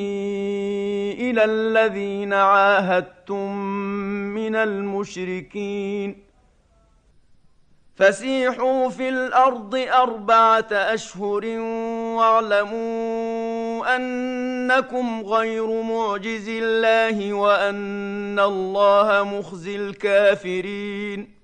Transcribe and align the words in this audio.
إلى 1.18 1.44
الذين 1.44 2.32
عاهدتم 2.32 3.56
من 4.34 4.56
المشركين. 4.56 6.24
فسيحوا 7.96 8.88
في 8.88 9.08
الأرض 9.08 9.74
أربعة 9.74 10.66
أشهر 10.72 11.44
واعلموا 12.18 13.96
أنكم 13.96 15.22
غير 15.22 15.82
معجز 15.82 16.48
الله 16.48 17.34
وأن 17.34 18.38
الله 18.40 19.24
مخزي 19.24 19.76
الكافرين. 19.76 21.43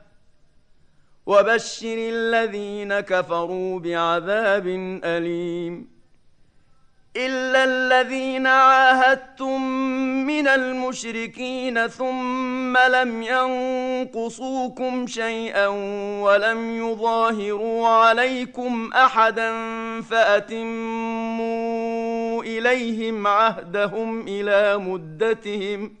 وبشر 1.25 1.95
الذين 1.97 2.99
كفروا 2.99 3.79
بعذاب 3.79 4.67
أليم. 5.03 6.01
إلا 7.17 7.63
الذين 7.63 8.47
عاهدتم 8.47 9.61
من 10.27 10.47
المشركين 10.47 11.87
ثم 11.87 12.77
لم 12.77 13.21
ينقصوكم 13.23 15.07
شيئا 15.07 15.67
ولم 16.21 16.77
يظاهروا 16.77 17.87
عليكم 17.87 18.89
أحدا 18.93 19.51
فأتموا 20.01 21.51
إليهم 22.43 23.27
عهدهم 23.27 24.27
إلى 24.27 24.77
مدتهم 24.77 26.00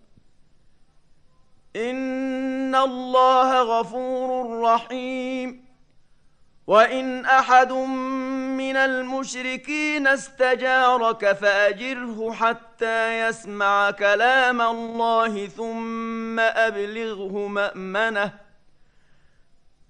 ان 1.75 2.75
الله 2.75 3.61
غفور 3.61 4.61
رحيم. 4.61 5.65
وان 6.67 7.25
احد 7.25 7.71
من 7.71 8.75
المشركين 8.75 10.07
استجارك 10.07 11.31
فاجره 11.33 12.31
حتى 12.31 13.27
يسمع 13.27 13.91
كلام 13.91 14.61
الله 14.61 15.47
ثم 15.47 16.39
ابلغه 16.39 17.47
مامنه. 17.47 18.33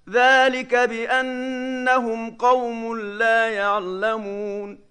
ذلك 0.10 0.76
بانهم 0.76 2.32
قوم 2.38 2.98
لا 3.00 3.50
يعلمون. 3.50 4.91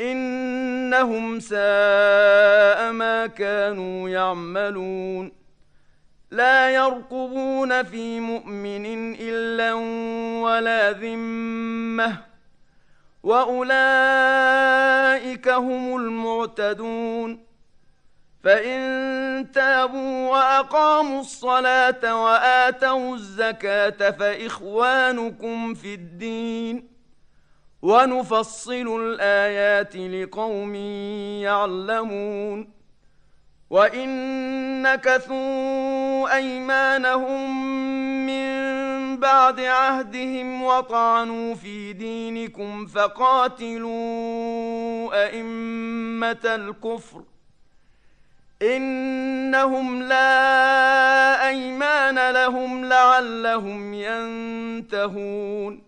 إنهم 0.00 1.40
ساء 1.40 2.92
ما 2.92 3.26
كانوا 3.26 4.08
يعملون. 4.08 5.32
لا 6.30 6.70
يرقبون 6.70 7.82
في 7.82 8.20
مؤمن 8.20 9.16
إلا 9.20 9.74
ولا 10.44 10.92
ذمة. 10.92 12.16
وأولئك 13.22 13.78
هم 15.48 15.96
المعتدون. 15.96 17.48
فإن 18.44 19.50
تابوا 19.52 20.30
وأقاموا 20.30 21.20
الصلاة 21.20 22.24
وآتوا 22.24 23.14
الزكاة 23.14 24.10
فإخوانكم 24.10 25.74
في 25.74 25.94
الدين. 25.94 26.97
ونفصل 27.82 29.00
الآيات 29.00 29.96
لقوم 29.96 30.74
يعلمون 31.44 32.70
وإن 33.70 34.08
نكثوا 34.82 36.36
أيمانهم 36.36 37.66
من 38.26 38.48
بعد 39.20 39.60
عهدهم 39.60 40.62
وطعنوا 40.62 41.54
في 41.54 41.92
دينكم 41.92 42.86
فقاتلوا 42.86 43.94
أئمة 45.26 46.40
الكفر 46.44 47.22
إنهم 48.62 50.02
لا 50.02 51.48
أيمان 51.48 52.30
لهم 52.30 52.84
لعلهم 52.84 53.94
ينتهون 53.94 55.87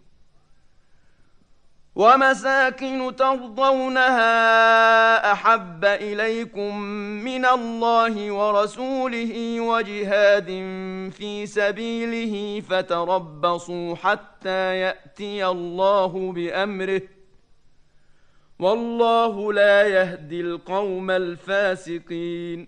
ومساكن 2.01 3.15
ترضونها 3.15 4.31
أحب 5.31 5.85
إليكم 5.85 6.79
من 7.23 7.45
الله 7.45 8.31
ورسوله 8.31 9.61
وجهاد 9.61 10.47
في 11.17 11.45
سبيله 11.45 12.61
فتربصوا 12.61 13.95
حتى 13.95 14.75
يأتي 14.77 15.45
الله 15.47 16.31
بأمره 16.31 17.01
والله 18.59 19.53
لا 19.53 19.81
يهدي 19.87 20.41
القوم 20.41 21.11
الفاسقين 21.11 22.67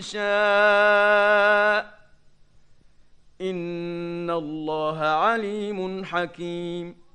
شاء. 0.00 1.96
إن 3.40 4.30
الله 4.30 4.98
عليم 4.98 6.04
حكيم. 6.04 7.06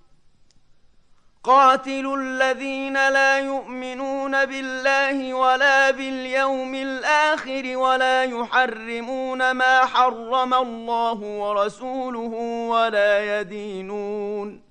قاتلوا 1.43 2.17
الذين 2.17 2.93
لا 2.93 3.39
يؤمنون 3.39 4.45
بالله 4.45 5.33
ولا 5.33 5.91
باليوم 5.91 6.75
الآخر 6.75 7.77
ولا 7.77 8.23
يحرمون 8.23 9.51
ما 9.51 9.85
حرم 9.85 10.53
الله 10.53 11.13
ورسوله 11.13 12.33
ولا 12.69 13.39
يدينون. 13.39 14.70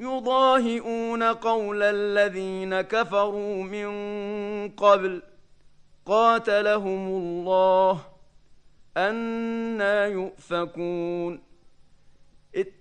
يضاهئون 0.00 1.22
قول 1.22 1.82
الذين 1.82 2.80
كفروا 2.80 3.62
من 3.62 3.90
قبل 4.68 5.22
قاتلهم 6.06 7.06
الله 7.08 8.00
أنا 8.96 10.06
يؤفكون 10.06 11.49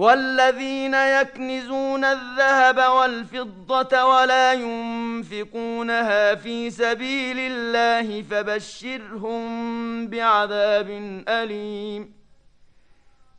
والذين 0.00 0.94
يكنزون 0.94 2.04
الذهب 2.04 2.78
والفضة 2.78 4.04
ولا 4.04 4.52
ينفقونها 4.52 6.34
في 6.34 6.70
سبيل 6.70 7.36
الله 7.38 8.22
فبشرهم 8.22 10.08
بعذاب 10.08 10.88
أليم. 11.28 12.14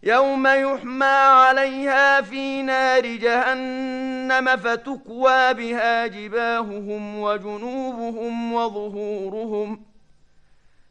يوم 0.03 0.47
يحمى 0.47 1.05
عليها 1.05 2.21
في 2.21 2.61
نار 2.61 3.05
جهنم 3.05 4.57
فتكوى 4.57 5.53
بها 5.53 6.07
جباههم 6.07 7.19
وجنوبهم 7.19 8.53
وظهورهم 8.53 9.75
ۖ 9.75 9.90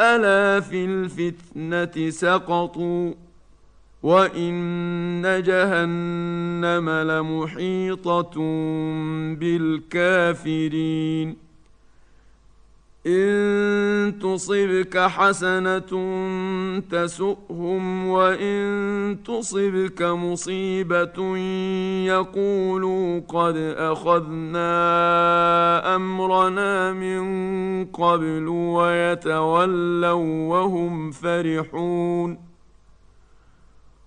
ألا 0.00 0.60
في 0.60 0.84
الفتنة 0.84 2.10
سقطوا 2.10 3.12
وإن 4.02 5.42
جهنم 5.46 6.90
لمحيطة 6.90 8.34
بالكافرين 9.40 11.36
إن 13.06 14.18
تصبك 14.18 14.98
حسنة 14.98 15.90
تسؤهم 16.90 18.08
وإن 18.08 19.16
تصبك 19.24 20.02
مصيبة 20.02 21.36
يقولوا 22.06 23.20
قد 23.28 23.56
أخذنا 23.78 24.66
أمرنا 25.96 26.92
من 26.92 27.24
قبل 27.84 28.48
ويتولوا 28.48 30.48
وهم 30.48 31.10
فرحون 31.10 32.55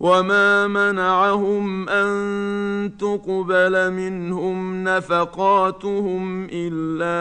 وما 0.00 0.66
منعهم 0.66 1.88
ان 1.88 2.96
تقبل 2.98 3.92
منهم 3.92 4.84
نفقاتهم 4.84 6.48
الا 6.52 7.12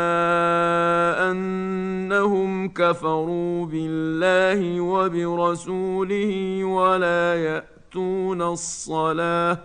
انهم 1.31 2.69
كفروا 2.69 3.65
بالله 3.65 4.81
وبرسوله 4.81 6.63
ولا 6.63 7.35
ياتون 7.35 8.41
الصلاه 8.41 9.57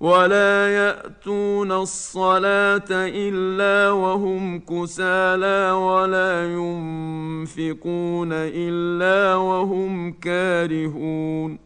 ولا 0.00 0.68
ياتون 0.68 1.72
الصلاه 1.72 2.88
الا 2.90 3.90
وهم 3.90 4.58
كسالى 4.60 5.70
ولا 5.70 6.52
ينفقون 6.52 8.32
الا 8.32 9.34
وهم 9.34 10.12
كارهون 10.12 11.65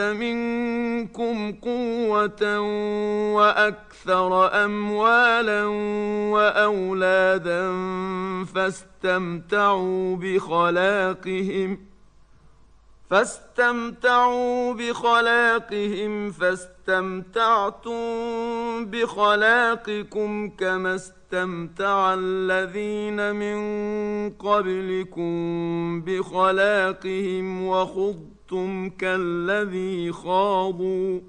منكم 0.00 1.52
قوة 1.52 2.60
وأكثر 3.34 4.64
أموالا 4.64 5.64
وأولادا 6.32 7.72
فاستمتعوا 8.54 10.16
بخلاقهم 10.16 11.78
فاستمتعوا 13.10 14.72
بخلاقهم 14.74 16.30
فاستمتعتم 16.30 17.92
بخلاقكم 18.84 20.48
كما 20.48 20.94
استمتع 20.94 22.14
الذين 22.14 23.34
من 23.36 24.30
قبلكم 24.30 25.32
بخلاقهم 26.00 27.66
وخضتم 27.66 28.31
كالذي 28.98 30.12
خاضوا. 30.12 31.20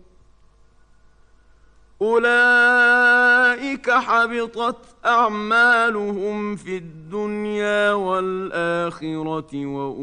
أولئك 2.01 3.89
حبطت 3.91 4.95
أعمالهم 5.05 6.55
في 6.55 6.77
الدنيا 6.77 7.93
والآخرة 7.93 9.65
وأولئك 9.65 10.01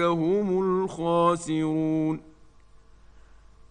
هم 0.00 0.62
الخاسرون. 0.62 2.31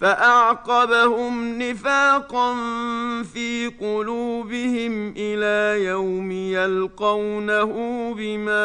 فأعقبهم 0.00 1.62
نفاقا 1.62 2.54
في 3.22 3.72
قلوبهم 3.80 5.14
إلى 5.16 5.84
يوم 5.84 6.32
يلقونه 6.32 7.72
بما 8.14 8.60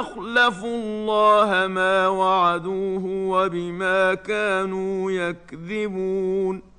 أخلفوا 0.00 0.76
الله 0.76 1.66
ما 1.66 2.08
وعدوه 2.08 3.04
وبما 3.06 4.14
كانوا 4.14 5.10
يكذبون 5.10 6.69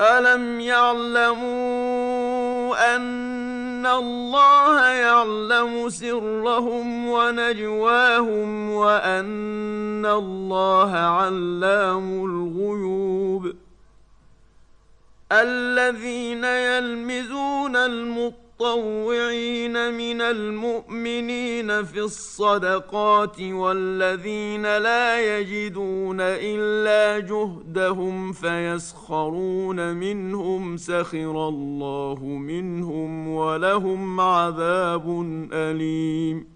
الم 0.00 0.60
يعلموا 0.60 1.46
ان 2.96 3.86
الله 3.86 4.86
يعلم 4.86 5.88
سرهم 5.88 7.08
ونجواهم 7.08 8.70
وان 8.70 10.06
الله 10.06 10.92
علام 10.92 12.24
الغيوب 12.24 13.54
الذين 15.32 16.44
يلمزون 16.44 17.76
المطلوب 17.76 18.45
المتطوعين 18.60 19.94
من 19.94 20.20
المؤمنين 20.20 21.84
في 21.84 22.00
الصدقات 22.00 23.40
والذين 23.40 24.62
لا 24.62 25.38
يجدون 25.38 26.16
إلا 26.20 27.26
جهدهم 27.26 28.32
فيسخرون 28.32 29.94
منهم 29.94 30.76
سخر 30.76 31.48
الله 31.48 32.24
منهم 32.24 33.28
ولهم 33.28 34.20
عذاب 34.20 35.06
أليم. 35.52 36.55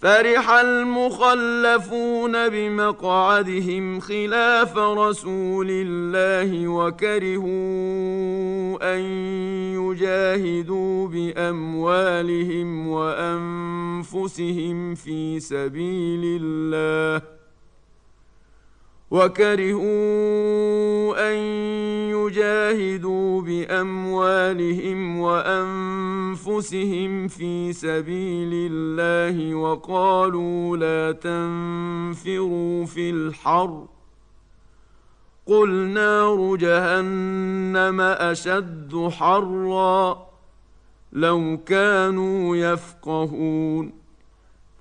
فرح 0.00 0.50
المخلفون 0.50 2.48
بمقعدهم 2.48 4.00
خلاف 4.00 4.78
رسول 4.78 5.66
الله 5.70 6.68
وكرهوا 6.68 7.50
أن 8.94 9.00
يجاهدوا 9.76 11.08
بأموالهم 11.08 12.88
وأنفسهم 12.88 14.54
في 14.94 15.40
سبيل 15.40 16.40
الله. 16.42 17.39
وكرهوا 19.10 19.90
أن 21.32 21.36
يجاهدوا 22.10 23.42
بأموالهم 23.42 25.20
وأنفسهم 25.20 26.48
في 27.28 27.72
سبيل 27.72 28.72
الله 28.72 29.54
وقالوا 29.54 30.76
لا 30.76 31.12
تنفروا 31.12 32.86
في 32.86 33.10
الحر. 33.10 33.86
قل 35.46 35.70
نار 35.70 36.56
جهنم 36.56 38.00
أشد 38.00 39.08
حرا. 39.12 40.26
لو 41.12 41.58
كانوا 41.66 42.56
يفقهون. 42.56 43.99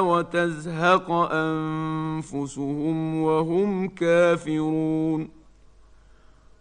وتزهق 0.00 1.10
أنفسهم 1.32 3.22
وهم 3.22 3.88
كافرون. 3.88 5.40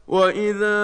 وإذا 0.08 0.82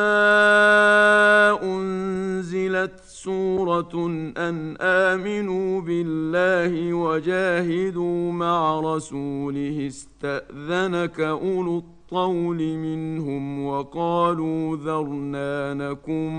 أنزلت 1.63 2.99
سورة 3.05 4.05
أن 4.37 4.77
آمنوا 4.81 5.81
بالله 5.81 6.93
وجاهدوا 6.93 8.31
مع 8.31 8.79
رسوله 8.79 9.87
استأذنك 9.87 11.19
أولو 11.19 11.77
الطول 11.77 12.57
منهم 12.57 13.65
وقالوا 13.65 14.77
ذرنا 14.77 15.73
نكن 15.73 16.31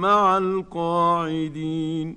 مع 0.00 0.38
القاعدين. 0.38 2.16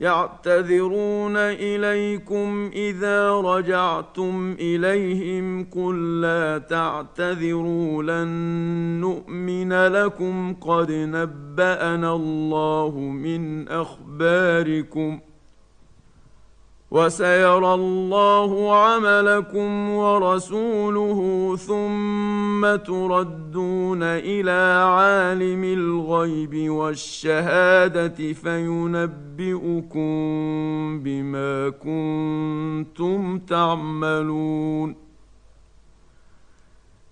يعتذرون 0.00 1.36
إليكم 1.36 2.70
إذا 2.72 3.30
رجعتم 3.30 4.56
إليهم 4.60 5.64
قل 5.64 6.20
لا 6.20 6.58
تعتذروا 6.58 8.02
لن 8.02 8.28
نؤمن 9.00 9.72
لكم 9.72 10.54
قد 10.54 10.92
نبأنا 10.92 12.12
الله 12.14 12.98
من 12.98 13.68
اخباركم 13.68 15.18
ۖ. 15.18 15.29
وسيرى 16.90 17.74
الله 17.74 18.76
عملكم 18.76 19.90
ورسوله 19.90 21.20
ثم 21.56 22.76
تردون 22.76 24.02
إلى 24.02 24.84
عالم 24.90 25.64
الغيب 25.64 26.70
والشهادة 26.70 28.32
فينبئكم 28.32 30.00
بما 31.02 31.68
كنتم 31.68 33.38
تعملون 33.38 35.09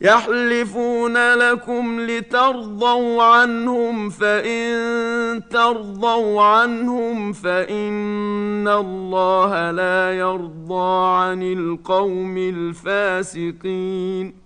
يحلفون 0.00 1.34
لكم 1.34 2.00
لترضوا 2.00 3.22
عنهم 3.22 4.10
فإن 4.10 5.42
ترضوا 5.50 6.42
عنهم 6.42 7.32
فإن 7.32 8.68
الله 8.68 9.70
لا 9.70 10.18
يرضى 10.18 11.16
عن 11.16 11.42
القوم 11.42 12.38
الفاسقين. 12.38 14.45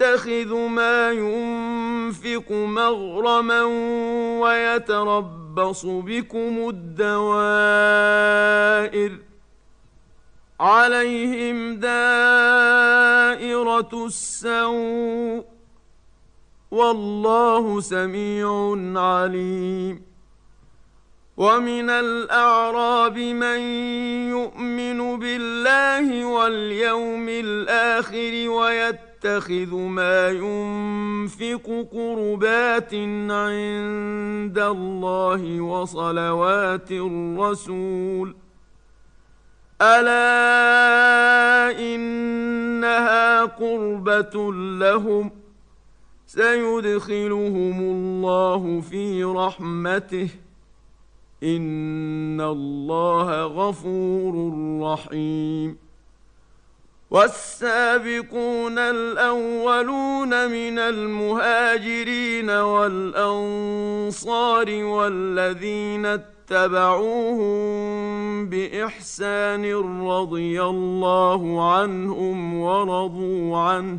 يتخذ 0.00 0.54
ما 0.54 1.12
ينفق 1.12 2.52
مغرما 2.52 3.62
ويتربص 4.40 5.86
بكم 5.86 6.68
الدوائر 6.68 8.00
عليهم 10.60 11.76
دائرة 11.76 12.00
السوء 14.06 15.44
والله 16.70 17.80
سميع 17.80 18.76
عليم 18.96 20.02
ومن 21.36 21.90
الأعراب 21.90 23.18
من 23.18 23.60
يؤمن 24.30 25.18
بالله 25.18 26.24
واليوم 26.24 27.28
الآخر 27.28 28.48
ويتخذ 29.24 29.74
ما 29.74 30.28
ينفق 30.28 31.86
قربات 31.92 32.94
عند 33.30 34.58
الله 34.58 35.60
وصلوات 35.60 36.90
الرسول. 36.90 38.36
ألا 39.82 41.78
إنها 41.94 43.44
قربة 43.44 44.52
لهم؟ 44.54 45.30
سيدخلهم 46.26 47.80
الله 47.80 48.80
في 48.80 49.24
رحمته. 49.24 50.28
إن 51.42 52.40
الله 52.40 53.44
غفور 53.44 54.52
رحيم. 54.82 55.89
والسابقون 57.10 58.78
الأولون 58.78 60.50
من 60.50 60.78
المهاجرين 60.78 62.50
والأنصار 62.50 64.04
والذين 64.84 66.06
اتبعوهم 66.06 67.50
بإحسان 68.48 69.74
رضي 70.08 70.62
الله 70.62 71.72
عنهم 71.72 72.60
ورضوا 72.60 73.58
عنه 73.58 73.98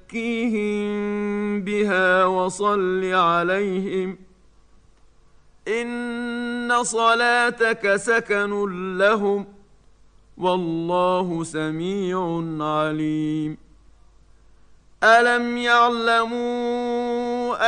وزكيهم 0.11 1.61
بها 1.61 2.25
وصل 2.25 3.13
عليهم. 3.13 4.17
إن 5.67 6.83
صلاتك 6.83 7.95
سكن 7.95 8.97
لهم. 8.97 9.45
والله 10.37 11.43
سميع 11.43 12.43
عليم. 12.59 13.57
ألم 15.03 15.57
يعلموا 15.57 16.37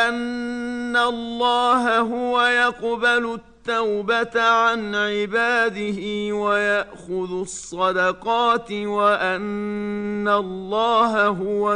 أن 0.10 0.98
الله 0.98 2.00
هو 2.00 2.42
يقبل 2.42 3.40
التوبة 3.40 4.42
عن 4.42 4.96
عباده 4.96 6.36
ويأخذ 6.36 7.40
الصدقات 7.42 8.72
وأن 8.72 10.28
الله 10.28 11.28
هو 11.28 11.76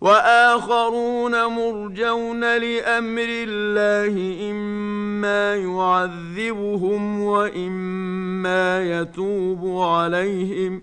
وآخرون 0.00 1.44
مرجون 1.44 2.40
لأمر 2.40 3.28
الله 3.28 4.50
إما 4.50 5.56
يعذبهم 5.56 7.20
وإما 7.22 9.00
يتوب 9.00 9.82
عليهم. 9.82 10.82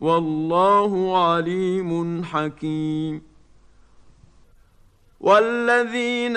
والله 0.00 1.24
عليم 1.26 2.24
حكيم. 2.24 3.22
والذين 5.20 6.36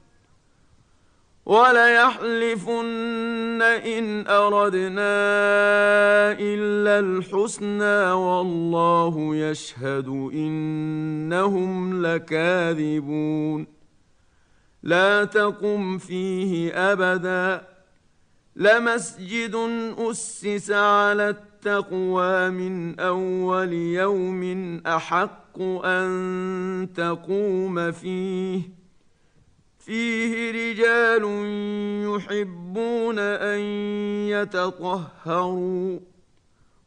وليحلفن 1.51 2.85
ان 3.61 4.27
اردنا 4.27 5.11
الا 6.39 6.99
الحسنى 6.99 8.11
والله 8.11 9.35
يشهد 9.35 10.07
انهم 10.33 12.05
لكاذبون 12.05 13.67
لا 14.83 15.25
تقم 15.25 15.97
فيه 15.97 16.71
ابدا 16.91 17.67
لمسجد 18.55 19.55
اسس 19.97 20.71
على 20.71 21.29
التقوى 21.29 22.49
من 22.49 22.99
اول 22.99 23.73
يوم 23.73 24.81
احق 24.87 25.61
ان 25.85 26.87
تقوم 26.95 27.91
فيه 27.91 28.80
فيه 29.85 30.51
رجال 30.51 31.23
يحبون 32.05 33.19
أن 33.19 33.59
يتطهروا 34.29 35.99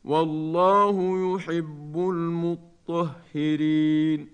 والله 0.05 0.97
يحب 1.37 1.97
المطهرين 2.91 4.34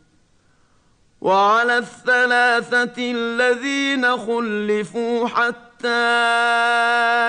وعلى 1.21 1.77
الثلاثة 1.77 2.93
الذين 2.97 4.17
خلفوا 4.17 5.27
حتى 5.27 5.87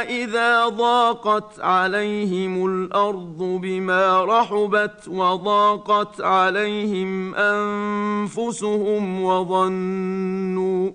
إذا 0.09 0.69
ضاقت 0.69 1.61
عليهم 1.61 2.67
الأرض 2.67 3.39
بما 3.39 4.25
رحبت 4.25 5.09
وضاقت 5.09 6.21
عليهم 6.21 7.35
أنفسهم 7.35 9.23
وظنوا 9.25 10.91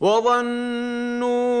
وظنوا 0.00 1.60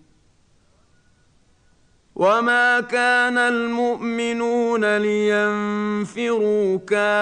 وما 2.21 2.79
كان 2.79 3.37
المؤمنون 3.37 4.97
لينفروا 4.97 6.77
كافه 6.77 7.21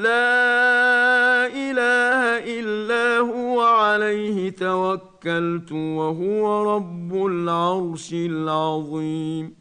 لا 0.00 1.46
إله 1.46 2.20
إلا 2.60 3.18
هو 3.18 3.60
عليه 3.60 4.50
توكلت 4.50 5.72
وهو 5.72 6.74
رب 6.76 7.26
العرش 7.26 8.12
العظيم. 8.12 9.59